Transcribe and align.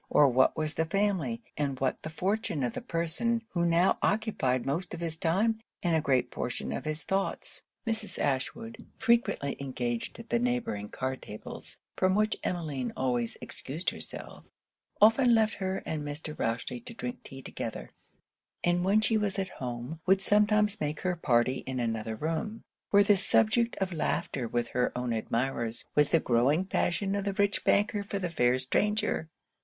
or 0.09 0.27
what 0.27 0.57
was 0.57 0.73
the 0.73 0.85
family 0.85 1.43
and 1.57 1.79
what 1.79 2.01
the 2.01 2.09
fortune 2.09 2.63
of 2.63 2.73
the 2.73 2.81
person 2.81 3.39
who 3.49 3.63
now 3.63 3.99
occupied 4.01 4.65
most 4.65 4.95
of 4.95 4.99
his 4.99 5.15
time 5.15 5.59
and 5.83 5.95
a 5.95 6.01
great 6.01 6.31
portion 6.31 6.71
of 6.71 6.85
his 6.85 7.03
thoughts? 7.03 7.61
Mrs. 7.85 8.17
Ashwood, 8.17 8.83
frequently 8.97 9.55
engaged 9.59 10.17
at 10.17 10.31
the 10.31 10.39
neighbouring 10.39 10.89
card 10.89 11.21
tables, 11.21 11.77
from 11.95 12.15
which 12.15 12.35
Emmeline 12.43 12.89
almost 12.97 12.97
always 12.97 13.37
excused 13.41 13.91
herself, 13.91 14.43
often 14.99 15.35
left 15.35 15.53
her 15.57 15.83
and 15.85 16.01
Mr. 16.03 16.35
Rochely 16.35 16.83
to 16.85 16.95
drink 16.95 17.21
tea 17.21 17.43
together; 17.43 17.91
and 18.63 18.83
when 18.83 19.01
she 19.01 19.17
was 19.19 19.37
at 19.37 19.49
home, 19.59 19.99
would 20.07 20.23
sometimes 20.23 20.81
make 20.81 21.01
her 21.01 21.15
party 21.15 21.57
in 21.67 21.79
another 21.79 22.15
room, 22.15 22.63
where 22.89 23.03
the 23.03 23.15
subject 23.17 23.75
of 23.77 23.93
laughter 23.93 24.47
with 24.47 24.69
her 24.69 24.91
own 24.97 25.13
admirers, 25.13 25.85
was 25.93 26.09
the 26.09 26.19
growing 26.19 26.65
passion 26.65 27.13
of 27.13 27.23
the 27.23 27.33
rich 27.33 27.63
banker 27.63 28.01
for 28.01 28.17
the 28.17 28.31
fair 28.31 28.57
stranger. 28.57 29.29